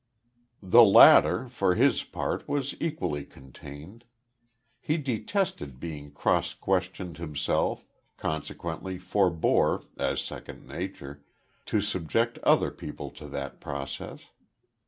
[0.63, 4.03] The latter, for his part, was equally contained.
[4.79, 7.85] He detested being cross questioned himself,
[8.17, 11.23] consequently forebore, as second nature,
[11.67, 14.21] to subject other people to that process.